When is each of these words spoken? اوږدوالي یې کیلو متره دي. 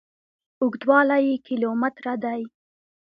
اوږدوالي 0.61 1.19
یې 1.27 1.35
کیلو 1.45 1.69
متره 1.81 2.13
دي. 2.23 2.41